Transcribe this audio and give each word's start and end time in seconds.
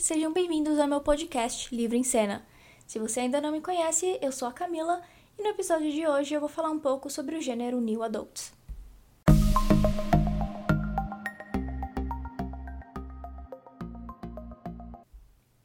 Sejam 0.00 0.32
bem-vindos 0.32 0.78
ao 0.78 0.86
meu 0.86 1.00
podcast 1.00 1.74
Livro 1.74 1.96
em 1.96 2.02
Cena. 2.02 2.44
Se 2.86 2.98
você 2.98 3.20
ainda 3.20 3.40
não 3.40 3.50
me 3.50 3.60
conhece, 3.60 4.18
eu 4.20 4.30
sou 4.30 4.46
a 4.46 4.52
Camila 4.52 5.02
e 5.38 5.42
no 5.42 5.48
episódio 5.48 5.90
de 5.90 6.06
hoje 6.06 6.34
eu 6.34 6.40
vou 6.40 6.48
falar 6.48 6.70
um 6.70 6.78
pouco 6.78 7.08
sobre 7.08 7.36
o 7.36 7.40
gênero 7.40 7.80
New 7.80 8.02
Adult. 8.02 8.52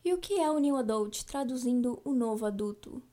E 0.03 0.13
o 0.13 0.17
que 0.17 0.39
é 0.39 0.49
o 0.49 0.59
New 0.59 0.75
Adult, 0.77 1.23
traduzindo 1.23 2.01
o 2.03 2.13
novo 2.13 2.45
adulto? 2.45 3.03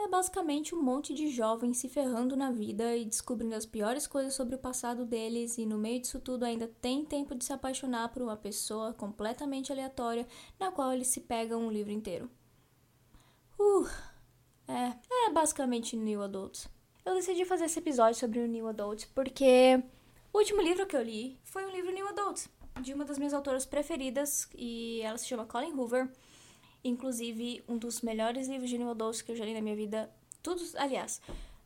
É 0.00 0.06
basicamente 0.06 0.76
um 0.76 0.80
monte 0.80 1.12
de 1.12 1.28
jovens 1.28 1.78
se 1.78 1.88
ferrando 1.88 2.36
na 2.36 2.52
vida 2.52 2.96
e 2.96 3.04
descobrindo 3.04 3.56
as 3.56 3.66
piores 3.66 4.06
coisas 4.06 4.32
sobre 4.32 4.54
o 4.54 4.58
passado 4.58 5.04
deles, 5.04 5.58
e 5.58 5.66
no 5.66 5.76
meio 5.76 6.00
disso 6.00 6.20
tudo 6.20 6.44
ainda 6.44 6.68
tem 6.80 7.04
tempo 7.04 7.34
de 7.34 7.44
se 7.44 7.52
apaixonar 7.52 8.08
por 8.10 8.22
uma 8.22 8.36
pessoa 8.36 8.94
completamente 8.94 9.72
aleatória 9.72 10.26
na 10.58 10.70
qual 10.70 10.92
eles 10.92 11.08
se 11.08 11.20
pegam 11.22 11.66
um 11.66 11.70
livro 11.70 11.90
inteiro. 11.90 12.30
Uh, 13.58 13.88
é, 14.68 14.94
é 15.26 15.30
basicamente 15.32 15.96
New 15.96 16.22
Adult. 16.22 16.66
Eu 17.04 17.14
decidi 17.14 17.44
fazer 17.44 17.64
esse 17.64 17.80
episódio 17.80 18.20
sobre 18.20 18.38
o 18.38 18.46
New 18.46 18.68
Adult 18.68 19.06
porque 19.14 19.82
o 20.32 20.38
último 20.38 20.62
livro 20.62 20.86
que 20.86 20.96
eu 20.96 21.02
li 21.02 21.40
foi 21.42 21.66
um 21.66 21.70
livro 21.70 21.90
New 21.90 22.06
Adult, 22.06 22.46
de 22.80 22.94
uma 22.94 23.04
das 23.04 23.18
minhas 23.18 23.34
autoras 23.34 23.66
preferidas, 23.66 24.48
e 24.54 25.00
ela 25.02 25.18
se 25.18 25.26
chama 25.26 25.44
Colin 25.44 25.72
Hoover. 25.72 26.08
Inclusive, 26.84 27.62
um 27.68 27.76
dos 27.76 28.00
melhores 28.02 28.48
livros 28.48 28.70
de 28.70 28.78
New 28.78 28.90
Adult 28.90 29.22
que 29.22 29.32
eu 29.32 29.36
já 29.36 29.44
li 29.44 29.54
na 29.54 29.60
minha 29.60 29.76
vida. 29.76 30.10
Todos, 30.42 30.74
aliás, 30.76 31.20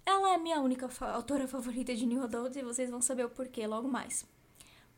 ela 0.05 0.31
é 0.31 0.35
a 0.35 0.39
minha 0.39 0.61
única 0.61 0.89
autora 1.13 1.47
favorita 1.49 1.95
de 1.95 2.07
New 2.07 2.23
Adult 2.23 2.57
e 2.57 2.63
vocês 2.63 2.91
vão 2.91 3.01
saber 3.01 3.27
o 3.27 3.31
porquê 3.31 3.67
logo 3.67 3.89
mais. 3.89 4.27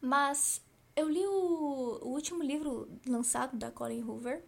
Mas 0.00 0.62
eu 0.96 1.08
li 1.08 1.27
o, 1.27 1.98
o 2.02 2.08
último 2.08 2.42
livro 2.42 2.88
lançado 3.06 3.56
da 3.56 3.70
Colin 3.70 4.02
Hoover, 4.02 4.45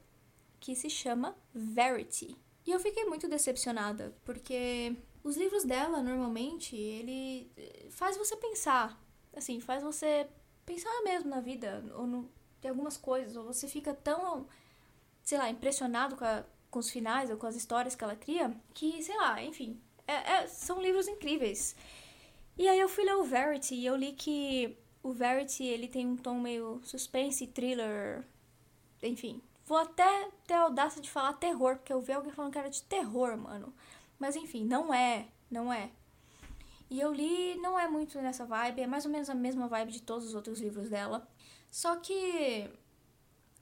que 0.60 0.74
se 0.74 0.88
chama 0.88 1.36
Verity. 1.54 2.36
E 2.66 2.70
eu 2.70 2.80
fiquei 2.80 3.04
muito 3.04 3.28
decepcionada, 3.28 4.14
porque 4.24 4.96
os 5.22 5.36
livros 5.36 5.64
dela, 5.64 6.02
normalmente, 6.02 6.76
ele 6.76 7.50
eh, 7.56 7.86
faz 7.90 8.16
você 8.16 8.36
pensar. 8.36 9.00
Assim, 9.34 9.60
faz 9.60 9.82
você 9.82 10.28
pensar 10.64 11.02
mesmo 11.04 11.30
na 11.30 11.40
vida, 11.40 11.84
ou 11.96 12.06
no, 12.06 12.30
em 12.62 12.68
algumas 12.68 12.96
coisas, 12.96 13.36
ou 13.36 13.44
você 13.44 13.68
fica 13.68 13.94
tão 13.94 14.48
sei 15.26 15.38
lá, 15.38 15.50
impressionado 15.50 16.14
com, 16.14 16.24
a, 16.24 16.44
com 16.70 16.78
os 16.78 16.88
finais 16.88 17.30
ou 17.30 17.36
com 17.36 17.48
as 17.48 17.56
histórias 17.56 17.96
que 17.96 18.04
ela 18.04 18.14
cria, 18.14 18.56
que, 18.72 19.02
sei 19.02 19.16
lá, 19.16 19.42
enfim, 19.42 19.78
é, 20.06 20.34
é, 20.34 20.46
são 20.46 20.80
livros 20.80 21.08
incríveis. 21.08 21.74
E 22.56 22.68
aí 22.68 22.78
eu 22.78 22.88
fui 22.88 23.04
ler 23.04 23.16
o 23.16 23.24
Verity 23.24 23.74
e 23.74 23.84
eu 23.84 23.96
li 23.96 24.12
que 24.12 24.78
o 25.02 25.12
Verity, 25.12 25.64
ele 25.64 25.88
tem 25.88 26.06
um 26.06 26.16
tom 26.16 26.38
meio 26.38 26.80
suspense, 26.84 27.44
thriller, 27.48 28.24
enfim. 29.02 29.42
Vou 29.64 29.78
até 29.78 30.28
ter 30.46 30.54
a 30.54 30.60
audácia 30.60 31.02
de 31.02 31.10
falar 31.10 31.32
terror, 31.32 31.74
porque 31.74 31.92
eu 31.92 32.00
vi 32.00 32.12
alguém 32.12 32.30
falando 32.30 32.52
que 32.52 32.58
era 32.58 32.70
de 32.70 32.84
terror, 32.84 33.36
mano. 33.36 33.74
Mas 34.20 34.36
enfim, 34.36 34.64
não 34.64 34.94
é, 34.94 35.26
não 35.50 35.72
é. 35.72 35.90
E 36.88 37.00
eu 37.00 37.12
li, 37.12 37.56
não 37.56 37.76
é 37.76 37.88
muito 37.88 38.20
nessa 38.20 38.44
vibe, 38.44 38.82
é 38.82 38.86
mais 38.86 39.04
ou 39.04 39.10
menos 39.10 39.28
a 39.28 39.34
mesma 39.34 39.66
vibe 39.66 39.90
de 39.90 40.02
todos 40.02 40.28
os 40.28 40.36
outros 40.36 40.60
livros 40.60 40.88
dela. 40.88 41.28
Só 41.68 41.96
que 41.96 42.70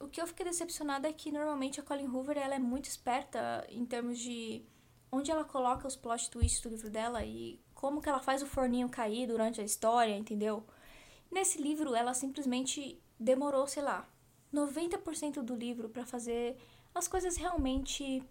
o 0.01 0.09
que 0.09 0.21
eu 0.21 0.27
fiquei 0.27 0.45
decepcionada 0.45 1.09
é 1.09 1.13
que 1.13 1.31
normalmente 1.31 1.81
a 1.81 1.83
Colin 1.83 2.09
Hoover 2.09 2.37
ela 2.37 2.55
é 2.55 2.59
muito 2.59 2.87
esperta 2.87 3.67
em 3.69 3.85
termos 3.87 4.19
de 4.19 4.65
onde 5.11 5.31
ela 5.31 5.45
coloca 5.45 5.87
os 5.87 5.97
plot 5.97 6.31
twists 6.31 6.61
do 6.61 6.69
livro 6.69 6.91
dela 6.91 7.25
e 7.25 7.61
como 7.75 8.01
que 8.01 8.09
ela 8.09 8.21
faz 8.21 8.43
o 8.43 8.47
forninho 8.47 8.89
cair 8.89 9.27
durante 9.27 9.61
a 9.61 9.65
história, 9.65 10.17
entendeu? 10.17 10.65
Nesse 11.31 11.61
livro 11.61 11.95
ela 11.95 12.15
simplesmente 12.15 13.01
demorou, 13.19 13.67
sei 13.67 13.83
lá, 13.83 14.09
90% 14.53 15.43
do 15.43 15.55
livro 15.55 15.89
para 15.89 16.05
fazer 16.05 16.57
as 16.95 17.09
coisas 17.09 17.37
realmente 17.37 18.23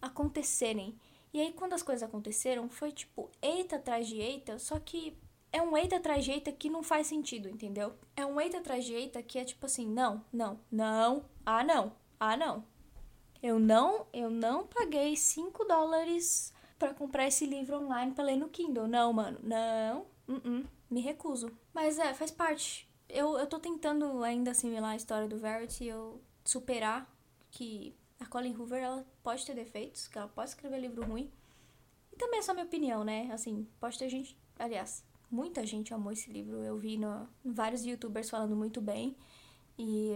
acontecerem. 0.00 0.98
E 1.32 1.40
aí 1.40 1.52
quando 1.52 1.74
as 1.74 1.82
coisas 1.82 2.02
aconteceram, 2.02 2.68
foi 2.68 2.92
tipo 2.92 3.30
eita 3.40 3.76
atrás 3.76 4.06
de 4.08 4.16
eita, 4.16 4.58
só 4.58 4.78
que 4.78 5.16
é 5.56 5.62
um 5.62 5.74
eita 5.74 5.96
atrás 5.96 6.22
de 6.22 6.32
eita 6.32 6.52
que 6.52 6.68
não 6.68 6.82
faz 6.82 7.06
sentido, 7.06 7.48
entendeu? 7.48 7.94
É 8.14 8.26
um 8.26 8.38
eita 8.38 8.58
atrás 8.58 8.84
de 8.84 8.92
eita 8.92 9.22
que 9.22 9.38
é 9.38 9.44
tipo 9.44 9.64
assim, 9.64 9.88
não, 9.88 10.22
não, 10.30 10.60
não, 10.70 11.24
ah 11.46 11.64
não, 11.64 11.92
ah 12.20 12.36
não. 12.36 12.62
Eu 13.42 13.58
não, 13.58 14.06
eu 14.12 14.28
não 14.28 14.66
paguei 14.66 15.16
5 15.16 15.64
dólares 15.64 16.52
para 16.78 16.92
comprar 16.92 17.26
esse 17.26 17.46
livro 17.46 17.78
online 17.78 18.12
para 18.12 18.24
ler 18.24 18.36
no 18.36 18.50
Kindle. 18.50 18.86
Não, 18.86 19.12
mano, 19.14 19.38
não, 19.42 20.02
uh 20.28 20.34
-uh, 20.34 20.66
me 20.90 21.00
recuso. 21.00 21.50
Mas 21.72 21.98
é, 21.98 22.12
faz 22.12 22.30
parte. 22.30 22.86
Eu, 23.08 23.38
eu 23.38 23.46
tô 23.46 23.58
tentando 23.58 24.22
ainda 24.22 24.50
assimilar 24.50 24.90
a 24.90 24.96
história 24.96 25.26
do 25.26 25.38
Verity, 25.38 25.86
eu 25.86 26.20
superar 26.44 27.10
que 27.50 27.96
a 28.20 28.26
Colin 28.26 28.54
Hoover 28.54 28.82
ela 28.82 29.06
pode 29.22 29.46
ter 29.46 29.54
defeitos, 29.54 30.06
que 30.06 30.18
ela 30.18 30.28
pode 30.28 30.50
escrever 30.50 30.80
livro 30.80 31.02
ruim. 31.02 31.32
E 32.12 32.16
também 32.16 32.40
é 32.40 32.42
só 32.42 32.52
minha 32.52 32.66
opinião, 32.66 33.04
né? 33.04 33.30
Assim, 33.32 33.66
pode 33.80 33.98
ter 33.98 34.08
gente, 34.10 34.36
aliás, 34.58 35.04
Muita 35.30 35.66
gente 35.66 35.92
amou 35.92 36.12
esse 36.12 36.30
livro. 36.30 36.62
Eu 36.62 36.78
vi 36.78 36.96
no, 36.96 37.28
vários 37.44 37.84
youtubers 37.84 38.30
falando 38.30 38.54
muito 38.54 38.80
bem. 38.80 39.16
E 39.78 40.10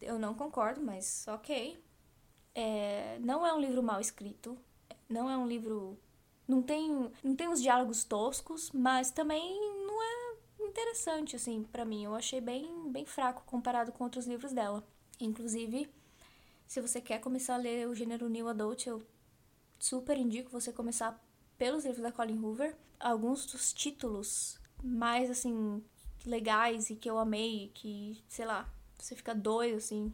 eu 0.00 0.18
não 0.18 0.34
concordo, 0.34 0.80
mas 0.80 1.26
ok. 1.28 1.82
É, 2.54 3.18
não 3.20 3.46
é 3.46 3.52
um 3.52 3.60
livro 3.60 3.82
mal 3.82 4.00
escrito. 4.00 4.56
Não 5.08 5.30
é 5.30 5.36
um 5.36 5.46
livro. 5.46 5.98
Não 6.48 6.62
tem, 6.62 7.10
não 7.22 7.34
tem 7.36 7.48
uns 7.48 7.60
diálogos 7.60 8.04
toscos, 8.04 8.70
mas 8.72 9.10
também 9.10 9.42
não 9.86 10.02
é 10.02 10.36
interessante, 10.60 11.36
assim, 11.36 11.64
para 11.64 11.84
mim. 11.84 12.04
Eu 12.04 12.14
achei 12.14 12.40
bem, 12.40 12.90
bem 12.90 13.04
fraco 13.04 13.42
comparado 13.46 13.92
com 13.92 14.04
outros 14.04 14.26
livros 14.26 14.52
dela. 14.52 14.86
Inclusive, 15.20 15.88
se 16.66 16.80
você 16.80 17.00
quer 17.00 17.20
começar 17.20 17.54
a 17.54 17.58
ler 17.58 17.88
o 17.88 17.94
gênero 17.94 18.28
New 18.28 18.48
Adult, 18.48 18.86
eu 18.86 19.02
super 19.78 20.16
indico 20.16 20.50
você 20.50 20.72
começar 20.72 21.22
pelos 21.58 21.84
livros 21.84 22.02
da 22.02 22.12
Colin 22.12 22.38
Hoover, 22.38 22.76
alguns 22.98 23.46
dos 23.46 23.72
títulos 23.72 24.60
mais 24.82 25.30
assim 25.30 25.82
legais 26.24 26.90
e 26.90 26.96
que 26.96 27.08
eu 27.08 27.18
amei, 27.18 27.70
que 27.74 28.22
sei 28.28 28.44
lá, 28.44 28.68
você 28.98 29.14
fica 29.14 29.34
doido 29.34 29.76
assim, 29.76 30.12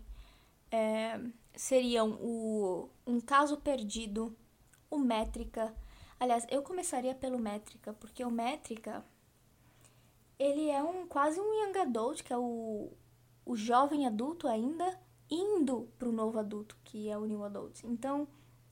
é, 0.70 1.20
seriam 1.54 2.18
o 2.20 2.88
Um 3.06 3.20
Caso 3.20 3.56
Perdido, 3.56 4.36
o 4.90 4.98
Métrica. 4.98 5.74
Aliás, 6.18 6.46
eu 6.50 6.62
começaria 6.62 7.14
pelo 7.14 7.38
Métrica, 7.38 7.92
porque 7.94 8.24
o 8.24 8.30
Métrica 8.30 9.04
ele 10.38 10.70
é 10.70 10.82
um 10.82 11.06
quase 11.06 11.40
um 11.40 11.64
young 11.64 11.78
adult, 11.78 12.22
que 12.22 12.32
é 12.32 12.38
o, 12.38 12.90
o 13.44 13.56
jovem 13.56 14.06
adulto 14.06 14.48
ainda 14.48 14.98
indo 15.30 15.88
pro 15.98 16.12
novo 16.12 16.38
adulto, 16.38 16.76
que 16.84 17.08
é 17.08 17.16
o 17.16 17.24
new 17.24 17.42
adult. 17.44 17.82
Então, 17.84 18.28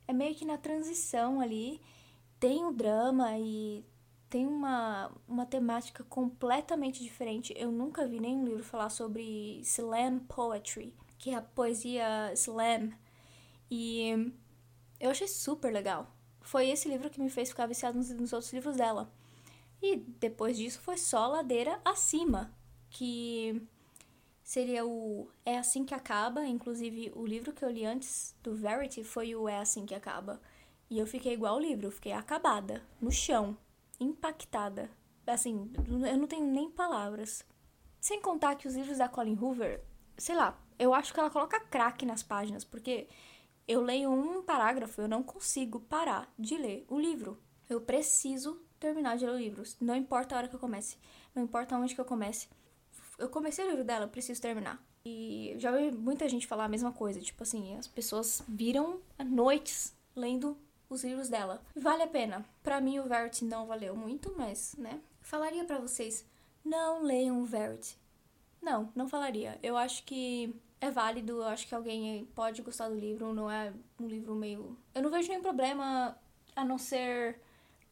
é 0.06 0.12
meio 0.12 0.34
que 0.34 0.44
na 0.44 0.58
transição 0.58 1.41
ali 1.41 1.81
tem 2.40 2.64
o 2.64 2.72
drama 2.72 3.38
e 3.38 3.84
tem 4.30 4.46
uma, 4.46 5.12
uma 5.28 5.44
temática 5.44 6.02
completamente 6.04 7.02
diferente. 7.02 7.52
Eu 7.56 7.70
nunca 7.70 8.06
vi 8.06 8.18
nenhum 8.18 8.44
livro 8.44 8.64
falar 8.64 8.88
sobre 8.88 9.60
slam 9.60 10.20
poetry, 10.20 10.96
que 11.18 11.30
é 11.30 11.34
a 11.34 11.42
poesia 11.42 12.32
slam. 12.34 12.92
E 13.70 14.32
eu 14.98 15.10
achei 15.10 15.28
super 15.28 15.72
legal. 15.72 16.16
Foi 16.40 16.68
esse 16.68 16.88
livro 16.88 17.10
que 17.10 17.20
me 17.20 17.28
fez 17.28 17.50
ficar 17.50 17.66
viciado 17.66 17.98
nos, 17.98 18.08
nos 18.10 18.32
outros 18.32 18.52
livros 18.52 18.76
dela. 18.76 19.12
E 19.82 19.96
depois 19.96 20.56
disso 20.56 20.80
foi 20.80 20.96
só 20.96 21.26
ladeira 21.26 21.80
acima, 21.84 22.54
que 22.88 23.62
seria 24.42 24.86
o 24.86 25.28
É 25.44 25.58
Assim 25.58 25.84
Que 25.84 25.94
Acaba. 25.94 26.46
Inclusive, 26.46 27.12
o 27.14 27.26
livro 27.26 27.52
que 27.52 27.64
eu 27.64 27.70
li 27.70 27.84
antes 27.84 28.34
do 28.42 28.54
Verity 28.54 29.04
foi 29.04 29.34
o 29.34 29.48
É 29.48 29.58
Assim 29.58 29.84
Que 29.84 29.94
Acaba. 29.94 30.40
E 30.90 30.98
eu 30.98 31.06
fiquei 31.06 31.34
igual 31.34 31.56
o 31.56 31.60
livro, 31.60 31.88
fiquei 31.92 32.10
acabada, 32.10 32.82
no 33.00 33.12
chão, 33.12 33.56
impactada. 34.00 34.90
Assim, 35.24 35.70
eu 35.88 36.18
não 36.18 36.26
tenho 36.26 36.44
nem 36.44 36.68
palavras. 36.68 37.44
Sem 38.00 38.20
contar 38.20 38.56
que 38.56 38.66
os 38.66 38.74
livros 38.74 38.98
da 38.98 39.08
Colin 39.08 39.38
Hoover, 39.40 39.80
sei 40.18 40.34
lá, 40.34 40.60
eu 40.76 40.92
acho 40.92 41.14
que 41.14 41.20
ela 41.20 41.30
coloca 41.30 41.60
craque 41.60 42.04
nas 42.04 42.25
páginas, 42.25 42.64
porque 42.64 43.06
eu 43.69 43.81
leio 43.81 44.10
um 44.10 44.42
parágrafo, 44.42 45.00
eu 45.00 45.06
não 45.06 45.22
consigo 45.22 45.78
parar 45.78 46.32
de 46.37 46.56
ler 46.56 46.84
o 46.88 46.98
livro. 46.98 47.38
Eu 47.69 47.81
preciso 47.81 48.60
terminar 48.81 49.16
de 49.16 49.26
ler 49.26 49.32
o 49.32 49.38
livro, 49.38 49.62
não 49.81 49.94
importa 49.94 50.34
a 50.34 50.38
hora 50.38 50.48
que 50.48 50.56
eu 50.56 50.60
comece, 50.60 50.96
não 51.32 51.44
importa 51.44 51.76
onde 51.76 51.94
que 51.94 52.00
eu 52.00 52.04
comece. 52.04 52.48
Eu 53.16 53.28
comecei 53.28 53.64
o 53.64 53.69
livro 53.69 53.84
dela, 53.84 54.08
preciso 54.08 54.43
terminar. 54.43 54.82
E 55.04 55.54
já 55.58 55.70
ouvi 55.70 55.93
muita 55.93 56.28
gente 56.28 56.48
falar 56.48 56.64
a 56.64 56.69
mesma 56.69 56.90
coisa, 56.90 57.20
tipo 57.20 57.44
assim, 57.44 57.76
as 57.76 57.86
pessoas 57.86 58.43
viram 58.48 59.00
noites 59.25 59.94
lendo 60.16 60.58
os 60.90 61.04
livros 61.04 61.28
dela. 61.28 61.62
Vale 61.75 62.02
a 62.02 62.08
pena. 62.08 62.44
Para 62.62 62.81
mim 62.81 62.98
o 62.98 63.04
Verity 63.04 63.44
não 63.44 63.66
valeu 63.66 63.96
muito, 63.96 64.34
mas, 64.37 64.75
né? 64.76 65.00
Falaria 65.22 65.64
para 65.64 65.78
vocês, 65.78 66.26
não 66.64 67.02
leiam 67.02 67.40
o 67.40 67.46
Verity. 67.46 67.96
Não, 68.60 68.92
não 68.94 69.08
falaria. 69.08 69.58
Eu 69.62 69.76
acho 69.76 70.04
que 70.04 70.54
é 70.81 70.90
válido, 70.90 71.34
eu 71.34 71.44
acho 71.44 71.66
que 71.66 71.75
alguém 71.75 72.26
pode 72.34 72.60
gostar 72.60 72.88
do 72.88 72.94
livro, 72.94 73.32
não 73.32 73.50
é 73.50 73.72
um 73.98 74.06
livro 74.06 74.34
meio. 74.34 74.76
Eu 74.94 75.02
não 75.02 75.10
vejo 75.10 75.28
nenhum 75.28 75.42
problema 75.42 76.19
a 76.54 76.64
não 76.64 76.76
ser. 76.76 77.40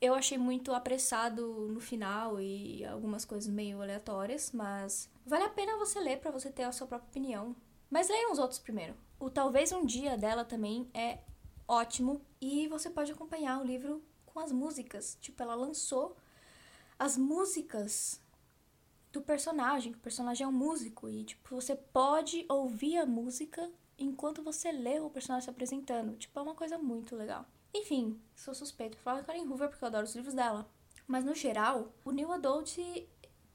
Eu 0.01 0.15
achei 0.15 0.39
muito 0.39 0.73
apressado 0.73 1.69
no 1.69 1.81
final 1.81 2.41
e 2.41 2.85
algumas 2.85 3.25
coisas 3.25 3.53
meio 3.53 3.83
aleatórias, 3.83 4.53
mas 4.53 5.11
vale 5.27 5.45
a 5.45 5.49
pena 5.49 5.77
você 5.77 5.99
ler 5.99 6.19
para 6.19 6.31
você 6.31 6.51
ter 6.51 6.65
a 6.65 6.73
sua 6.73 6.87
própria 6.87 7.09
opinião. 7.09 7.55
Mas 7.91 8.09
leiam 8.09 8.31
os 8.31 8.39
outros 8.39 8.61
primeiro. 8.61 8.95
O 9.19 9.31
Talvez 9.31 9.73
Um 9.73 9.85
Dia 9.85 10.17
dela 10.17 10.45
também 10.45 10.89
é 10.95 11.19
ótimo 11.67 12.21
e 12.41 12.69
você 12.69 12.89
pode 12.91 13.13
acompanhar 13.13 13.61
o 13.61 13.65
livro 13.65 14.03
com 14.27 14.41
as 14.41 14.53
músicas. 14.53 15.17
Tipo, 15.21 15.43
ela 15.43 15.55
lançou 15.55 16.17
as 16.99 17.17
músicas 17.17 18.21
do 19.13 19.23
personagem, 19.23 19.93
o 19.93 19.99
personagem 19.99 20.45
é 20.45 20.49
um 20.49 20.53
músico 20.53 21.09
e 21.09 21.25
tipo, 21.25 21.55
você 21.55 21.75
pode 21.75 22.45
ouvir 22.49 22.99
a 22.99 23.07
música 23.07 23.71
enquanto 23.99 24.43
você 24.43 24.71
lê 24.71 25.01
o 25.01 25.11
personagem 25.11 25.45
se 25.45 25.51
apresentando. 25.51 26.17
Tipo, 26.17 26.39
é 26.39 26.43
uma 26.43 26.55
coisa 26.55 26.79
muito 26.79 27.17
legal. 27.17 27.47
Enfim, 27.75 28.21
sou 28.35 28.55
suspeito 28.55 28.97
pra 28.97 29.05
falar 29.05 29.21
da 29.21 29.27
Karen 29.27 29.49
Hoover 29.49 29.69
porque 29.69 29.85
eu 29.85 29.89
adoro 29.89 30.05
os 30.05 30.15
livros 30.15 30.35
dela. 30.35 30.69
Mas 31.07 31.25
no 31.25 31.35
geral, 31.35 31.93
o 32.05 32.11
New 32.11 32.31
Adult 32.33 32.79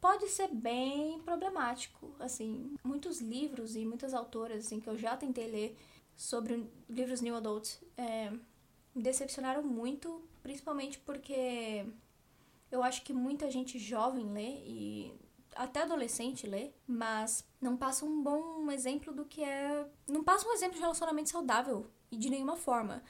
pode 0.02 0.28
ser 0.28 0.50
bem 0.50 1.20
problemático. 1.20 2.16
Assim, 2.20 2.76
muitos 2.84 3.22
livros 3.22 3.76
e 3.76 3.86
muitas 3.86 4.14
autoras 4.14 4.66
assim, 4.66 4.80
que 4.80 4.90
eu 4.90 4.98
já 4.98 5.16
tentei 5.16 5.48
ler 5.48 5.78
sobre 6.16 6.70
livros 6.90 7.22
New 7.22 7.36
Adult 7.36 7.78
é, 7.98 8.32
decepcionaram 8.96 9.64
muito, 9.64 10.22
principalmente 10.42 11.00
porque 11.00 11.86
eu 12.72 12.84
acho 12.84 13.04
que 13.04 13.14
muita 13.14 13.50
gente 13.50 13.78
jovem 13.78 14.32
lê 14.32 14.62
e 14.66 15.14
até 15.56 15.84
adolescente 15.84 16.48
lê, 16.48 16.72
mas 16.88 17.46
não 17.62 17.78
passa 17.78 18.06
um 18.06 18.24
bom 18.24 18.70
exemplo 18.72 19.14
do 19.14 19.26
que 19.26 19.44
é. 19.44 19.86
Não 20.08 20.24
passa 20.24 20.48
um 20.48 20.54
exemplo 20.54 20.76
de 20.76 20.82
relacionamento 20.82 21.30
saudável 21.30 21.88
e 22.12 22.18
de 22.18 22.30
nenhuma 22.30 22.56
forma. 22.56 23.04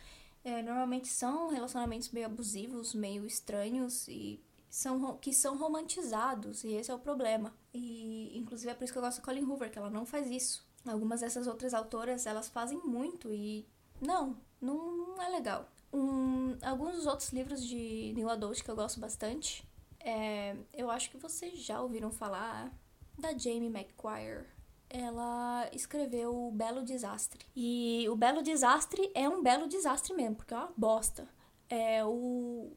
É, 0.43 0.61
normalmente 0.61 1.07
são 1.07 1.49
relacionamentos 1.49 2.09
meio 2.09 2.25
abusivos, 2.25 2.93
meio 2.93 3.25
estranhos 3.25 4.07
e 4.09 4.43
são, 4.69 5.17
que 5.17 5.31
são 5.31 5.57
romantizados, 5.57 6.63
e 6.63 6.73
esse 6.73 6.91
é 6.91 6.93
o 6.95 6.99
problema. 6.99 7.55
E, 7.73 8.37
inclusive, 8.37 8.71
é 8.71 8.73
por 8.73 8.83
isso 8.83 8.91
que 8.91 8.99
eu 8.99 9.03
gosto 9.03 9.19
da 9.19 9.23
Colin 9.23 9.45
Hoover, 9.45 9.71
que 9.71 9.77
ela 9.77 9.89
não 9.89 10.05
faz 10.05 10.29
isso. 10.29 10.67
Algumas 10.85 11.21
dessas 11.21 11.47
outras 11.47 11.73
autoras, 11.73 12.25
elas 12.25 12.49
fazem 12.49 12.79
muito 12.79 13.31
e... 13.31 13.65
Não, 14.01 14.35
não, 14.63 15.21
é 15.21 15.29
legal. 15.29 15.67
Um, 15.91 16.57
alguns 16.61 16.95
dos 16.95 17.05
outros 17.05 17.31
livros 17.31 17.63
de 17.63 18.13
New 18.15 18.29
Adult 18.29 18.63
que 18.63 18.71
eu 18.71 18.75
gosto 18.75 18.99
bastante, 18.99 19.67
é, 19.99 20.55
eu 20.73 20.89
acho 20.89 21.09
que 21.11 21.17
vocês 21.17 21.59
já 21.59 21.81
ouviram 21.81 22.11
falar 22.11 22.71
da 23.17 23.37
Jamie 23.37 23.69
McQuire. 23.69 24.45
Ela 24.89 25.69
escreveu 25.73 26.47
O 26.47 26.51
Belo 26.51 26.83
Desastre. 26.83 27.45
E 27.55 28.05
O 28.09 28.15
Belo 28.15 28.41
Desastre 28.41 29.11
é 29.13 29.27
um 29.27 29.41
belo 29.41 29.67
desastre 29.67 30.13
mesmo, 30.13 30.35
porque 30.35 30.53
é 30.53 30.57
uma 30.57 30.73
bosta. 30.77 31.27
É, 31.69 32.05
o, 32.05 32.71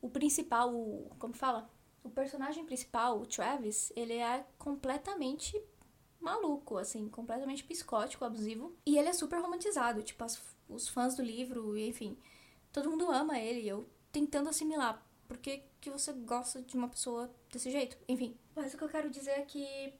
o 0.00 0.10
principal, 0.10 0.74
o, 0.74 1.10
como 1.18 1.34
fala? 1.34 1.70
O 2.04 2.10
personagem 2.10 2.64
principal, 2.64 3.20
o 3.20 3.26
Travis, 3.26 3.92
ele 3.96 4.14
é 4.14 4.44
completamente 4.58 5.58
maluco, 6.20 6.78
assim, 6.78 7.08
completamente 7.08 7.64
psicótico, 7.64 8.24
abusivo. 8.24 8.74
E 8.86 8.98
ele 8.98 9.08
é 9.08 9.12
super 9.12 9.40
romantizado, 9.40 10.02
tipo, 10.02 10.22
as, 10.24 10.40
os 10.74 10.88
fãs 10.88 11.16
do 11.16 11.22
livro, 11.22 11.76
enfim, 11.76 12.16
todo 12.72 12.90
mundo 12.90 13.10
ama 13.10 13.38
ele. 13.38 13.66
Eu 13.66 13.88
tentando 14.10 14.48
assimilar, 14.48 15.04
por 15.26 15.38
que, 15.38 15.62
que 15.80 15.90
você 15.90 16.12
gosta 16.12 16.60
de 16.62 16.76
uma 16.76 16.88
pessoa 16.88 17.30
desse 17.50 17.70
jeito? 17.70 17.96
Enfim. 18.08 18.36
Mas 18.54 18.74
o 18.74 18.78
que 18.78 18.84
eu 18.84 18.88
quero 18.88 19.10
dizer 19.10 19.32
é 19.32 19.42
que 19.42 19.92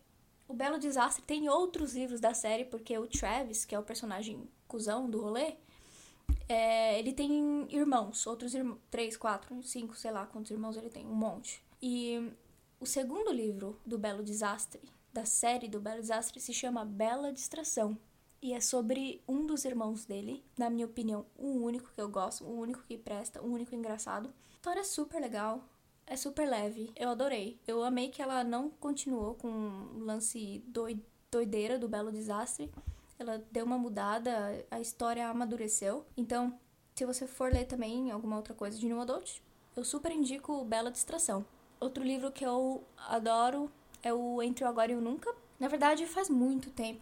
o 0.47 0.55
Belo 0.55 0.79
Desastre 0.79 1.25
tem 1.25 1.49
outros 1.49 1.95
livros 1.95 2.21
da 2.21 2.35
série, 2.35 2.65
porque 2.65 2.97
o 2.99 3.07
Travis, 3.07 3.65
que 3.65 3.75
é 3.75 3.79
o 3.79 3.83
personagem 3.83 4.49
cuzão 4.69 5.09
do 5.09 5.21
rolê, 5.21 5.55
é, 6.49 6.99
ele 6.99 7.13
tem 7.13 7.67
irmãos, 7.71 8.27
outros 8.27 8.55
irmãos, 8.55 8.79
três, 8.91 9.17
quatro, 9.17 9.63
cinco, 9.63 9.97
sei 9.97 10.11
lá 10.11 10.27
quantos 10.27 10.51
irmãos 10.51 10.77
ele 10.77 10.91
tem, 10.91 11.07
um 11.07 11.15
monte. 11.15 11.63
E 11.81 12.33
o 12.79 12.87
segundo 12.87 13.33
livro 13.33 13.81
do 13.87 13.99
Belo 13.99 14.23
Desastre, 14.23 14.83
da 15.13 15.25
série 15.25 15.69
do 15.69 15.81
Belo 15.81 16.01
Desastre, 16.01 16.41
se 16.41 16.53
chama 16.53 16.85
Bela 16.85 17.33
Distração. 17.33 17.99
E 18.43 18.53
é 18.53 18.61
sobre 18.61 19.23
um 19.27 19.47
dos 19.47 19.65
irmãos 19.65 20.05
dele, 20.05 20.45
na 20.59 20.69
minha 20.69 20.85
opinião, 20.85 21.25
o 21.39 21.63
único 21.63 21.93
que 21.95 22.01
eu 22.01 22.09
gosto, 22.09 22.45
o 22.45 22.61
único 22.61 22.83
que 22.83 22.99
presta, 22.99 23.41
o 23.41 23.47
único 23.47 23.75
engraçado. 23.75 24.29
A 24.51 24.55
história 24.57 24.81
é 24.81 24.85
super 24.85 25.21
legal, 25.21 25.65
é 26.07 26.17
super 26.17 26.49
leve, 26.49 26.91
eu 26.97 27.09
adorei. 27.09 27.59
Eu 27.67 27.85
amei 27.85 28.09
que 28.09 28.21
ela 28.21 28.43
não 28.43 28.69
continuou 28.69 29.37
com 29.37 29.49
o 29.49 30.01
lance 30.01 30.65
doideira 31.31 31.79
do 31.79 31.89
Belo 31.89 32.11
Desastre 32.11 32.69
ela 33.23 33.43
deu 33.51 33.65
uma 33.65 33.79
mudada, 33.79 34.65
a 34.71 34.81
história 34.81 35.29
amadureceu. 35.29 36.05
Então, 36.17 36.59
se 36.95 37.07
você 37.07 37.27
for 37.27 37.53
ler 37.53 37.67
também 37.67 38.11
alguma 38.11 38.37
outra 38.37 38.53
coisa 38.53 38.77
de 38.77 38.87
New 38.87 39.01
Adult, 39.01 39.39
eu 39.77 39.85
super 39.85 40.13
indico 40.13 40.65
Bela 40.65 40.91
Distração. 40.91 41.45
Outro 41.81 42.05
livro 42.05 42.31
que 42.31 42.45
eu 42.45 42.85
adoro 43.09 43.71
é 44.03 44.13
o 44.13 44.43
Entre 44.43 44.65
o 44.65 44.69
Agora 44.69 44.93
e 44.93 44.97
o 44.97 45.01
Nunca. 45.01 45.33
Na 45.59 45.69
verdade, 45.69 46.07
faz 46.07 46.29
muito 46.29 46.71
tempo. 46.71 47.01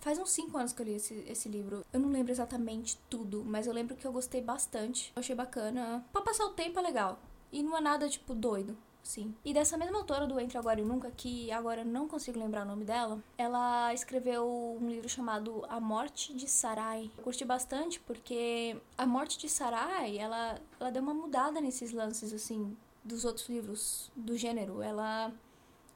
Faz 0.00 0.18
uns 0.18 0.30
5 0.30 0.56
anos 0.56 0.72
que 0.72 0.82
eu 0.82 0.86
li 0.86 0.94
esse, 0.94 1.24
esse 1.28 1.48
livro. 1.48 1.84
Eu 1.92 2.00
não 2.00 2.10
lembro 2.10 2.32
exatamente 2.32 2.96
tudo, 3.10 3.44
mas 3.44 3.66
eu 3.66 3.72
lembro 3.72 3.96
que 3.96 4.06
eu 4.06 4.12
gostei 4.12 4.40
bastante. 4.40 5.12
Eu 5.16 5.20
achei 5.20 5.34
bacana. 5.34 6.04
Pra 6.12 6.22
passar 6.22 6.44
o 6.46 6.50
tempo 6.50 6.78
é 6.78 6.82
legal. 6.82 7.18
E 7.50 7.62
não 7.62 7.76
é 7.76 7.80
nada, 7.80 8.08
tipo, 8.08 8.34
doido. 8.34 8.76
Sim. 9.06 9.32
E 9.44 9.54
dessa 9.54 9.78
mesma 9.78 9.98
autora 9.98 10.26
do 10.26 10.38
Entre 10.40 10.58
Agora 10.58 10.80
e 10.80 10.84
Nunca, 10.84 11.12
que 11.12 11.50
agora 11.52 11.84
não 11.84 12.08
consigo 12.08 12.40
lembrar 12.40 12.64
o 12.64 12.68
nome 12.68 12.84
dela, 12.84 13.22
ela 13.38 13.94
escreveu 13.94 14.76
um 14.80 14.88
livro 14.90 15.08
chamado 15.08 15.64
A 15.68 15.78
Morte 15.78 16.34
de 16.34 16.48
Sarai. 16.48 17.08
Eu 17.16 17.22
curti 17.22 17.44
bastante 17.44 18.00
porque 18.00 18.76
A 18.98 19.06
Morte 19.06 19.38
de 19.38 19.48
Sarai, 19.48 20.18
ela, 20.18 20.60
ela 20.80 20.90
deu 20.90 21.00
uma 21.02 21.14
mudada 21.14 21.60
nesses 21.60 21.92
lances, 21.92 22.32
assim, 22.32 22.76
dos 23.04 23.24
outros 23.24 23.48
livros 23.48 24.10
do 24.16 24.36
gênero. 24.36 24.82
Ela 24.82 25.32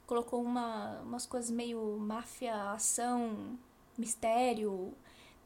colocou 0.07 0.41
uma, 0.41 1.01
umas 1.01 1.27
coisas 1.27 1.51
meio 1.51 1.99
máfia, 1.99 2.71
ação, 2.71 3.59
mistério. 4.01 4.93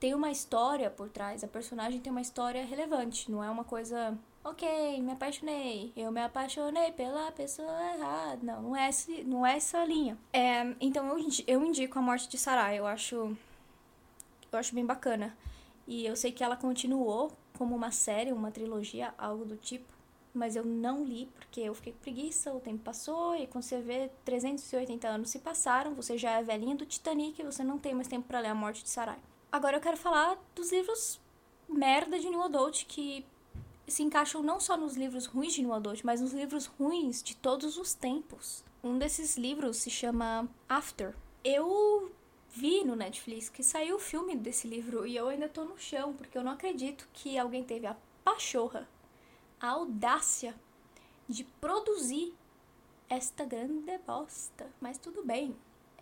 Tem 0.01 0.15
uma 0.15 0.31
história 0.31 0.91
por 0.91 1.09
trás, 1.11 1.43
a 1.45 1.49
personagem 1.49 2.01
tem 2.01 2.11
uma 2.11 2.21
história 2.21 2.65
relevante, 2.65 3.31
não 3.31 3.43
é 3.43 3.51
uma 3.51 3.65
coisa 3.65 4.19
ok, 4.45 5.01
me 5.01 5.13
apaixonei, 5.13 5.91
eu 5.97 6.13
me 6.13 6.21
apaixonei 6.21 6.93
pela 6.93 7.33
pessoa 7.33 7.95
errada. 7.95 8.39
Não, 8.43 8.63
não 8.63 8.77
é, 8.77 8.91
esse, 8.91 9.25
não 9.25 9.47
é 9.47 9.57
essa 9.57 9.83
linha. 9.85 10.19
É, 10.33 10.77
então 10.81 11.07
eu, 11.09 11.27
eu 11.47 11.65
indico 11.65 11.99
a 11.99 12.03
morte 12.03 12.29
de 12.29 12.37
Sarah, 12.37 12.75
eu 12.75 12.87
acho. 12.87 13.37
Eu 14.53 14.59
acho 14.59 14.75
bem 14.75 14.85
bacana. 14.85 15.37
E 15.87 16.07
eu 16.07 16.15
sei 16.15 16.31
que 16.31 16.45
ela 16.45 16.57
continuou 16.57 17.33
como 17.59 17.75
uma 17.75 17.91
série, 17.91 18.33
uma 18.33 18.51
trilogia, 18.51 19.15
algo 19.17 19.45
do 19.45 19.57
tipo. 19.57 19.94
Mas 20.35 20.57
eu 20.57 20.65
não 20.65 21.05
li 21.05 21.27
porque 21.37 21.61
eu 21.61 21.75
fiquei 21.75 21.93
com 21.93 22.01
preguiça, 22.01 22.53
o 22.53 22.61
tempo 22.61 22.83
passou 22.83 23.37
e 23.37 23.47
quando 23.47 23.63
você 23.63 23.81
vê 23.81 24.11
380 24.25 25.07
anos 25.07 25.31
se 25.31 25.39
passaram, 25.39 25.95
você 25.95 26.19
já 26.19 26.33
é 26.33 26.43
velhinha 26.43 26.75
do 26.75 26.85
Titanic 26.85 27.41
e 27.41 27.45
você 27.45 27.63
não 27.63 27.79
tem 27.79 27.95
mais 27.95 28.09
tempo 28.09 28.27
para 28.27 28.41
ler 28.41 28.49
A 28.49 28.55
Morte 28.55 28.83
de 28.83 28.91
Sarai. 28.91 29.19
Agora 29.53 29.77
eu 29.77 29.81
quero 29.81 29.97
falar 29.97 30.37
dos 30.55 30.73
livros 30.73 31.21
merda 31.69 32.19
de 32.19 32.29
New 32.29 32.43
Adult 32.43 32.85
que 32.87 33.25
se 33.87 34.03
encaixam 34.03 34.43
não 34.43 34.59
só 34.59 34.77
nos 34.77 34.97
livros 34.97 35.27
ruins 35.27 35.55
de 35.55 35.63
New 35.63 35.73
Adult, 35.73 36.03
mas 36.03 36.21
nos 36.21 36.33
livros 36.33 36.67
ruins 36.67 37.23
de 37.23 37.37
todos 37.37 37.77
os 37.77 37.95
tempos. 37.95 38.65
Um 38.83 38.99
desses 38.99 39.37
livros 39.37 39.77
se 39.77 39.91
chama 39.91 40.49
After. 40.69 41.15
Eu 41.43 42.11
vi 42.51 42.85
no 42.85 42.97
Netflix 42.97 43.49
que 43.49 43.63
saiu 43.63 43.97
o 43.97 44.01
filme 44.01 44.37
desse 44.37 44.67
livro 44.67 45.07
e 45.07 45.17
eu 45.17 45.29
ainda 45.29 45.49
tô 45.49 45.65
no 45.65 45.79
chão, 45.79 46.15
porque 46.15 46.37
eu 46.37 46.45
não 46.45 46.53
acredito 46.53 47.09
que 47.13 47.39
alguém 47.39 47.63
teve 47.63 47.87
a 47.87 47.97
pachorra, 48.23 48.89
a 49.61 49.71
audácia 49.71 50.55
de 51.29 51.45
produzir 51.61 52.35
esta 53.09 53.45
grande 53.45 53.97
bosta. 54.07 54.67
Mas 54.81 54.99
tudo 54.99 55.25
bem. 55.25 55.57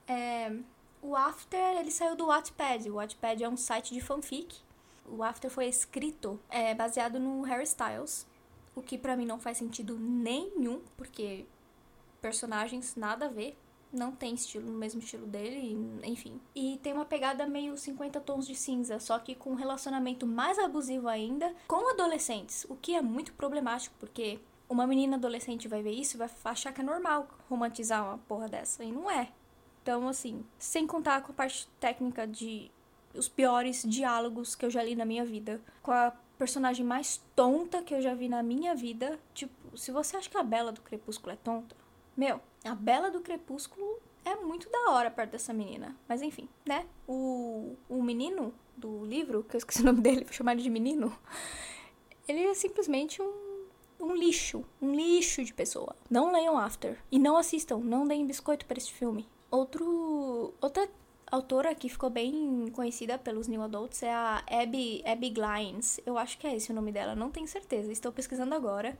É, 0.06 0.52
o 1.00 1.16
After, 1.16 1.76
ele 1.78 1.90
saiu 1.90 2.16
do 2.16 2.26
Wattpad. 2.26 2.90
O 2.90 2.94
Wattpad 2.94 3.42
é 3.42 3.48
um 3.48 3.56
site 3.56 3.92
de 3.94 4.00
fanfic 4.00 4.60
o 5.06 5.22
After 5.22 5.50
foi 5.50 5.66
escrito 5.66 6.38
é, 6.48 6.74
baseado 6.74 7.18
no 7.18 7.42
Harry 7.42 7.64
Styles, 7.64 8.26
o 8.74 8.82
que 8.82 8.96
para 8.96 9.16
mim 9.16 9.26
não 9.26 9.38
faz 9.38 9.58
sentido 9.58 9.98
nenhum, 9.98 10.80
porque 10.96 11.44
personagens 12.20 12.94
nada 12.96 13.26
a 13.26 13.28
ver, 13.28 13.56
não 13.92 14.12
tem 14.12 14.34
estilo 14.34 14.70
no 14.70 14.78
mesmo 14.78 15.00
estilo 15.00 15.26
dele, 15.26 15.76
enfim. 16.02 16.40
E 16.54 16.78
tem 16.82 16.92
uma 16.92 17.04
pegada 17.04 17.46
meio 17.46 17.76
50 17.76 18.20
tons 18.20 18.46
de 18.46 18.54
cinza, 18.54 18.98
só 18.98 19.18
que 19.18 19.34
com 19.34 19.50
um 19.50 19.54
relacionamento 19.54 20.26
mais 20.26 20.58
abusivo 20.58 21.08
ainda 21.08 21.54
com 21.68 21.90
adolescentes, 21.90 22.64
o 22.68 22.74
que 22.74 22.94
é 22.94 23.02
muito 23.02 23.32
problemático, 23.34 23.94
porque 23.98 24.40
uma 24.68 24.86
menina 24.86 25.16
adolescente 25.16 25.68
vai 25.68 25.82
ver 25.82 25.92
isso 25.92 26.16
e 26.16 26.18
vai 26.18 26.30
achar 26.44 26.72
que 26.72 26.80
é 26.80 26.84
normal 26.84 27.28
romantizar 27.48 28.04
uma 28.04 28.18
porra 28.18 28.48
dessa, 28.48 28.82
e 28.82 28.90
não 28.90 29.10
é. 29.10 29.28
Então, 29.82 30.08
assim, 30.08 30.44
sem 30.58 30.86
contar 30.86 31.22
com 31.22 31.32
a 31.32 31.34
parte 31.34 31.68
técnica 31.80 32.26
de 32.26 32.70
os 33.14 33.28
piores 33.28 33.82
diálogos 33.86 34.54
que 34.54 34.64
eu 34.64 34.70
já 34.70 34.82
li 34.82 34.94
na 34.94 35.04
minha 35.04 35.24
vida. 35.24 35.60
Com 35.82 35.92
a 35.92 36.12
personagem 36.38 36.84
mais 36.84 37.22
tonta 37.36 37.82
que 37.82 37.94
eu 37.94 38.00
já 38.00 38.14
vi 38.14 38.28
na 38.28 38.42
minha 38.42 38.74
vida. 38.74 39.18
Tipo, 39.34 39.76
se 39.76 39.90
você 39.90 40.16
acha 40.16 40.30
que 40.30 40.36
a 40.36 40.42
Bela 40.42 40.72
do 40.72 40.80
Crepúsculo 40.80 41.32
é 41.32 41.36
tonta, 41.36 41.76
meu, 42.16 42.40
a 42.64 42.74
Bela 42.74 43.10
do 43.10 43.20
Crepúsculo 43.20 44.00
é 44.24 44.36
muito 44.36 44.68
da 44.70 44.90
hora 44.90 45.10
perto 45.10 45.32
dessa 45.32 45.52
menina. 45.52 45.96
Mas 46.08 46.22
enfim, 46.22 46.48
né? 46.66 46.86
O, 47.06 47.76
o 47.88 48.02
menino 48.02 48.54
do 48.76 49.04
livro, 49.04 49.44
que 49.44 49.56
eu 49.56 49.58
esqueci 49.58 49.82
o 49.82 49.86
nome 49.86 50.00
dele, 50.02 50.24
vou 50.24 50.32
chamar 50.32 50.52
ele 50.52 50.62
de 50.62 50.70
menino. 50.70 51.16
Ele 52.28 52.44
é 52.44 52.54
simplesmente 52.54 53.20
um, 53.20 53.64
um 54.00 54.14
lixo. 54.14 54.64
Um 54.80 54.94
lixo 54.94 55.44
de 55.44 55.52
pessoa. 55.52 55.94
Não 56.10 56.32
leiam 56.32 56.58
After. 56.58 56.98
E 57.10 57.18
não 57.18 57.36
assistam, 57.36 57.78
não 57.78 58.06
deem 58.06 58.26
biscoito 58.26 58.66
para 58.66 58.78
esse 58.78 58.92
filme. 58.92 59.28
Outro. 59.50 60.54
Outra 60.60 60.88
autora 61.30 61.74
que 61.74 61.88
ficou 61.88 62.10
bem 62.10 62.66
conhecida 62.72 63.18
pelos 63.18 63.48
New 63.48 63.62
Adults 63.62 64.02
é 64.02 64.12
a 64.12 64.44
Abby, 64.50 65.02
Abby 65.06 65.30
Glines. 65.30 65.98
Eu 66.04 66.18
acho 66.18 66.38
que 66.38 66.46
é 66.46 66.54
esse 66.54 66.70
o 66.70 66.74
nome 66.74 66.92
dela, 66.92 67.14
não 67.14 67.30
tenho 67.30 67.48
certeza. 67.48 67.90
Estou 67.90 68.12
pesquisando 68.12 68.54
agora. 68.54 68.96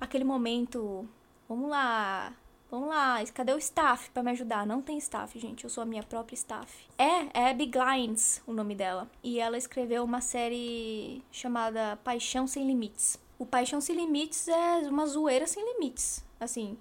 Aquele 0.00 0.24
momento. 0.24 1.08
Vamos 1.50 1.68
lá. 1.68 2.32
Vamos 2.70 2.90
lá, 2.90 3.16
cadê 3.34 3.52
o 3.52 3.58
staff 3.58 4.08
para 4.10 4.22
me 4.22 4.30
ajudar? 4.30 4.64
Não 4.64 4.80
tem 4.80 4.96
staff, 4.98 5.36
gente, 5.36 5.64
eu 5.64 5.70
sou 5.70 5.82
a 5.82 5.84
minha 5.84 6.04
própria 6.04 6.36
staff. 6.36 6.86
É, 6.96 7.40
é 7.40 7.50
Abby 7.50 7.66
Glines 7.66 8.40
o 8.46 8.52
nome 8.52 8.76
dela. 8.76 9.10
E 9.20 9.40
ela 9.40 9.58
escreveu 9.58 10.04
uma 10.04 10.20
série 10.20 11.24
chamada 11.32 11.98
Paixão 12.04 12.46
Sem 12.46 12.64
Limites. 12.68 13.18
O 13.36 13.44
Paixão 13.44 13.80
Sem 13.80 13.96
Limites 13.96 14.46
é 14.46 14.88
uma 14.88 15.04
zoeira 15.08 15.44
sem 15.48 15.74
limites. 15.74 16.24
Assim, 16.38 16.78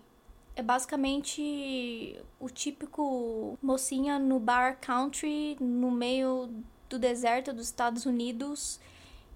é 0.56 0.62
basicamente 0.62 2.22
o 2.40 2.48
típico 2.48 3.58
mocinha 3.60 4.20
no 4.20 4.40
bar 4.40 4.78
country, 4.80 5.58
no 5.60 5.90
meio 5.90 6.48
do 6.88 7.00
deserto 7.00 7.52
dos 7.52 7.66
Estados 7.66 8.06
Unidos. 8.06 8.80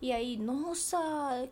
E 0.04 0.12
aí, 0.12 0.36
nossa, 0.36 1.00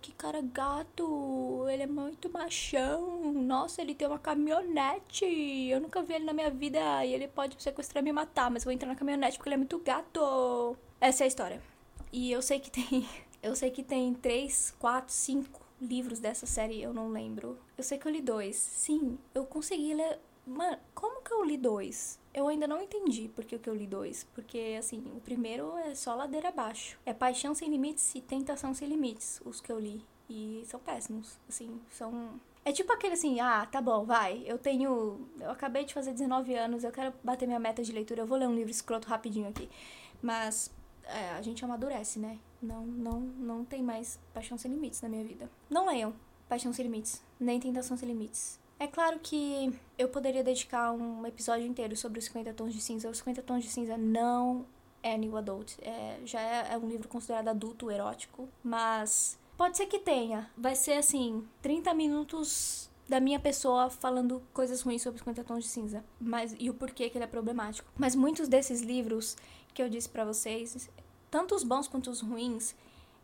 que 0.01 0.12
cara 0.12 0.41
gato, 0.41 1.65
ele 1.70 1.84
é 1.84 1.88
muito 1.88 2.29
machão, 2.29 3.31
nossa, 3.31 3.81
ele 3.81 3.96
tem 3.96 4.05
uma 4.05 4.20
caminhonete, 4.20 5.24
eu 5.70 5.79
nunca 5.79 6.03
vi 6.03 6.15
ele 6.15 6.25
na 6.25 6.34
minha 6.34 6.50
vida 6.50 7.05
e 7.05 7.13
ele 7.13 7.29
pode 7.29 7.55
sequestrar 7.63 8.03
e 8.03 8.03
me 8.03 8.12
matar, 8.12 8.51
mas 8.51 8.63
eu 8.63 8.65
vou 8.65 8.74
entrar 8.74 8.89
na 8.89 8.96
caminhonete 8.98 9.38
porque 9.38 9.48
ele 9.48 9.53
é 9.53 9.58
muito 9.58 9.79
gato. 9.79 10.75
Essa 11.00 11.24
é 11.24 11.25
a 11.25 11.27
história. 11.29 11.62
E 12.12 12.29
eu 12.29 12.41
sei 12.41 12.60
que 12.60 12.70
tem, 12.70 13.08
eu 13.41 13.55
sei 13.55 13.72
que 13.72 13.84
tem 13.84 14.13
três, 14.13 14.75
quatro, 14.77 15.13
cinco 15.13 15.62
livros 15.81 16.20
dessa 16.20 16.46
série, 16.46 16.81
eu 16.81 16.93
não 16.93 17.08
lembro. 17.08 17.58
Eu 17.77 17.86
sei 17.86 17.98
que 17.98 18.05
eu 18.05 18.12
li 18.12 18.22
dois. 18.22 18.58
Sim, 18.58 19.17
eu 19.34 19.46
consegui 19.46 19.93
ler. 19.93 20.20
Mano, 20.45 20.77
como 20.93 21.21
que 21.21 21.33
eu 21.33 21.43
li 21.43 21.57
dois? 21.57 22.19
Eu 22.33 22.48
ainda 22.48 22.67
não 22.67 22.81
entendi 22.81 23.29
porque 23.36 23.60
que 23.60 23.69
eu 23.69 23.75
li 23.75 23.86
dois. 23.86 24.25
Porque, 24.33 24.75
assim, 24.77 25.03
o 25.15 25.19
primeiro 25.21 25.77
é 25.77 25.93
só 25.95 26.15
ladeira 26.15 26.50
abaixo. 26.50 26.98
É 27.05 27.13
Paixão 27.13 27.53
Sem 27.53 27.69
Limites 27.69 28.15
e 28.15 28.21
Tentação 28.21 28.74
Sem 28.74 28.88
Limites, 28.88 29.41
os 29.45 29.62
que 29.62 29.71
eu 29.71 29.79
li. 29.79 30.03
E 30.29 30.63
são 30.65 30.79
péssimos. 30.79 31.38
Assim, 31.48 31.79
são. 31.91 32.39
É 32.63 32.71
tipo 32.71 32.91
aquele 32.93 33.13
assim, 33.13 33.39
ah, 33.39 33.65
tá 33.65 33.81
bom, 33.81 34.05
vai. 34.05 34.43
Eu 34.45 34.57
tenho. 34.57 35.27
Eu 35.39 35.51
acabei 35.51 35.83
de 35.83 35.93
fazer 35.93 36.13
19 36.13 36.55
anos, 36.55 36.83
eu 36.83 36.91
quero 36.91 37.13
bater 37.24 37.45
minha 37.45 37.60
meta 37.60 37.83
de 37.83 37.91
leitura. 37.91 38.21
Eu 38.21 38.27
vou 38.27 38.38
ler 38.38 38.48
um 38.48 38.55
livro 38.55 38.71
escroto 38.71 39.07
rapidinho 39.07 39.50
aqui. 39.50 39.69
Mas 40.21 40.71
é, 41.03 41.31
a 41.31 41.41
gente 41.41 41.63
amadurece, 41.65 42.19
né? 42.19 42.39
Não, 42.62 42.86
não, 42.86 43.19
não 43.19 43.65
tem 43.65 43.83
mais 43.83 44.19
Paixão 44.33 44.57
Sem 44.57 44.71
Limites 44.71 45.01
na 45.01 45.10
minha 45.10 45.24
vida. 45.24 45.50
Não 45.69 45.88
leiam 45.88 46.13
Paixão 46.48 46.71
Sem 46.71 46.83
Limites, 46.83 47.21
nem 47.39 47.60
Tentação 47.60 47.98
Sem 47.98 48.07
Limites. 48.07 48.60
É 48.81 48.88
claro 48.88 49.19
que 49.19 49.71
eu 49.95 50.09
poderia 50.09 50.43
dedicar 50.43 50.91
um 50.91 51.23
episódio 51.27 51.67
inteiro 51.67 51.95
sobre 51.95 52.17
os 52.17 52.25
50 52.25 52.51
Tons 52.51 52.73
de 52.73 52.81
Cinza. 52.81 53.07
Os 53.11 53.19
50 53.19 53.43
Tons 53.43 53.63
de 53.63 53.69
Cinza 53.69 53.95
não 53.95 54.65
é 55.03 55.15
New 55.15 55.38
Adult. 55.38 55.77
É, 55.83 56.17
já 56.25 56.41
é, 56.41 56.73
é 56.73 56.77
um 56.79 56.89
livro 56.89 57.07
considerado 57.07 57.50
adulto, 57.50 57.91
erótico. 57.91 58.50
Mas 58.63 59.38
pode 59.55 59.77
ser 59.77 59.85
que 59.85 60.00
tenha. 60.00 60.50
Vai 60.57 60.75
ser 60.75 60.93
assim, 60.93 61.47
30 61.61 61.93
minutos 61.93 62.89
da 63.07 63.19
minha 63.19 63.39
pessoa 63.39 63.88
falando 63.91 64.41
coisas 64.51 64.81
ruins 64.81 65.03
sobre 65.03 65.17
os 65.17 65.21
50 65.21 65.43
tons 65.43 65.63
de 65.63 65.69
cinza, 65.69 66.03
mas 66.19 66.55
e 66.57 66.67
o 66.67 66.73
porquê 66.73 67.07
que 67.07 67.19
ele 67.19 67.25
é 67.25 67.27
problemático. 67.27 67.88
Mas 67.95 68.15
muitos 68.15 68.47
desses 68.47 68.81
livros 68.81 69.38
que 69.75 69.83
eu 69.83 69.89
disse 69.89 70.09
para 70.09 70.25
vocês, 70.25 70.89
tanto 71.29 71.53
os 71.53 71.63
bons 71.63 71.88
quanto 71.88 72.09
os 72.09 72.21
ruins, 72.21 72.73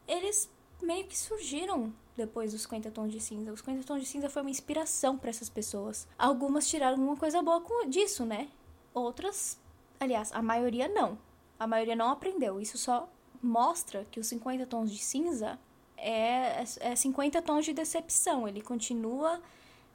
eles 0.07 0.51
meio 0.81 1.05
que 1.05 1.17
surgiram 1.17 1.93
depois 2.15 2.51
dos 2.51 2.63
50 2.63 2.91
tons 2.91 3.12
de 3.12 3.19
cinza. 3.19 3.51
Os 3.51 3.60
50 3.60 3.84
tons 3.84 4.01
de 4.01 4.07
cinza 4.07 4.29
foi 4.29 4.41
uma 4.41 4.51
inspiração 4.51 5.17
para 5.17 5.29
essas 5.29 5.50
pessoas. 5.50 6.07
Algumas 6.17 6.67
tiraram 6.67 6.98
alguma 6.98 7.15
coisa 7.15 7.41
boa 7.41 7.62
disso, 7.88 8.25
né? 8.25 8.50
Outras, 8.93 9.60
aliás, 10.00 10.31
a 10.31 10.41
maioria 10.41 10.88
não. 10.88 11.17
A 11.60 11.67
maioria 11.67 11.96
não 11.96 12.10
aprendeu. 12.10 12.60
Isso 12.60 12.77
só 12.77 13.07
mostra 13.41 14.05
que 14.10 14.19
os 14.19 14.27
50 14.27 14.65
tons 14.65 14.91
de 14.91 14.98
cinza 14.98 15.60
é, 15.96 16.63
é 16.79 16.96
50 16.96 17.41
tons 17.41 17.65
de 17.65 17.74
decepção. 17.74 18.48
Ele 18.48 18.62
continua 18.62 19.41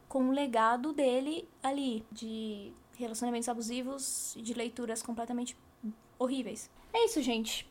com 0.09 0.29
o 0.29 0.33
legado 0.33 0.93
dele 0.93 1.49
ali, 1.62 2.05
de 2.12 2.73
relacionamentos 2.97 3.49
abusivos, 3.49 4.37
de 4.37 4.55
leituras 4.55 5.03
completamente 5.03 5.57
horríveis. 6.19 6.71
É 6.93 7.05
isso, 7.05 7.23
gente. 7.23 7.69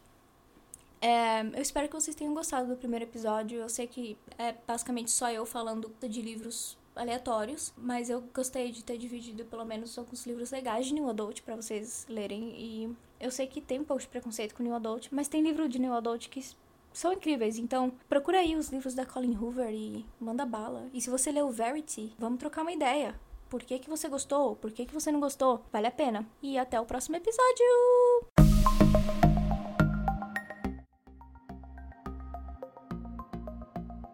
É, 1.01 1.41
eu 1.41 1.61
espero 1.61 1.87
que 1.87 1.95
vocês 1.95 2.15
tenham 2.15 2.33
gostado 2.33 2.67
do 2.69 2.77
primeiro 2.77 3.05
episódio. 3.05 3.59
Eu 3.59 3.69
sei 3.69 3.87
que 3.87 4.15
é 4.37 4.53
basicamente 4.67 5.09
só 5.09 5.29
eu 5.31 5.45
falando 5.45 5.91
de 6.07 6.21
livros 6.21 6.77
aleatórios, 6.95 7.73
mas 7.75 8.09
eu 8.09 8.21
gostei 8.33 8.71
de 8.71 8.83
ter 8.83 8.97
dividido 8.97 9.43
pelo 9.45 9.65
menos 9.65 9.97
alguns 9.97 10.25
livros 10.25 10.51
legais 10.51 10.85
de 10.85 10.93
New 10.93 11.09
Adult 11.09 11.41
para 11.41 11.55
vocês 11.55 12.05
lerem. 12.07 12.53
E 12.55 12.95
eu 13.19 13.31
sei 13.31 13.47
que 13.47 13.59
tem 13.59 13.79
um 13.79 13.83
pouco 13.83 14.01
de 14.01 14.07
preconceito 14.07 14.53
com 14.53 14.61
New 14.61 14.75
Adult, 14.75 15.07
mas 15.11 15.27
tem 15.27 15.41
livro 15.41 15.67
de 15.67 15.79
New 15.79 15.93
Adult 15.93 16.29
que 16.29 16.45
são 16.93 17.13
incríveis. 17.13 17.57
Então, 17.57 17.91
procura 18.07 18.39
aí 18.39 18.55
os 18.55 18.69
livros 18.69 18.93
da 18.93 19.05
Colin 19.05 19.35
Hoover 19.37 19.73
e 19.73 20.05
manda 20.19 20.45
bala. 20.45 20.87
E 20.93 21.01
se 21.01 21.09
você 21.09 21.31
leu 21.31 21.49
Verity, 21.49 22.13
vamos 22.19 22.39
trocar 22.39 22.61
uma 22.61 22.73
ideia. 22.73 23.19
Por 23.49 23.63
que, 23.63 23.79
que 23.79 23.89
você 23.89 24.07
gostou? 24.07 24.55
Por 24.55 24.71
que, 24.71 24.85
que 24.85 24.93
você 24.93 25.11
não 25.11 25.19
gostou? 25.19 25.61
Vale 25.73 25.87
a 25.87 25.91
pena. 25.91 26.25
E 26.41 26.57
até 26.57 26.79
o 26.79 26.85
próximo 26.85 27.17
episódio! 27.17 28.30